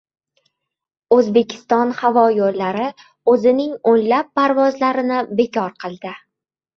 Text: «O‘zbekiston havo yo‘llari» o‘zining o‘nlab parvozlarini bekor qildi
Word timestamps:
«O‘zbekiston 1.17 1.91
havo 1.99 2.23
yo‘llari» 2.35 2.87
o‘zining 3.33 3.75
o‘nlab 3.91 4.31
parvozlarini 4.41 5.19
bekor 5.43 5.77
qildi 5.85 6.15